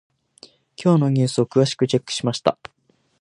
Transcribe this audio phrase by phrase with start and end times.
[0.83, 2.57] 今日のニュースを詳しくチェックしました。